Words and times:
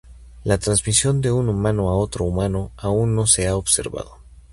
La 0.45 0.57
transmisión 0.57 1.21
de 1.21 1.31
un 1.31 1.47
humano 1.47 1.89
a 1.89 1.93
otro 1.95 2.25
humano 2.25 2.71
aún 2.75 3.13
no 3.13 3.27
se 3.27 3.47
ha 3.47 3.55
observado. 3.55 4.17